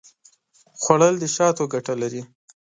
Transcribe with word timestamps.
خوړل 0.81 1.15
د 1.19 1.25
شاتو 1.35 1.63
ګټه 1.73 1.93
لري 2.01 2.21